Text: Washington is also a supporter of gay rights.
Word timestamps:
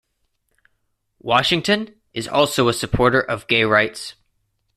Washington 1.19 1.93
is 2.11 2.27
also 2.27 2.67
a 2.67 2.73
supporter 2.73 3.21
of 3.21 3.45
gay 3.45 3.65
rights. 3.65 4.15